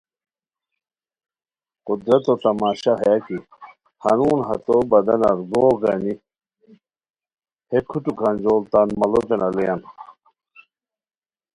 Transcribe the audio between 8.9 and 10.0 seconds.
ماڑوتین الویان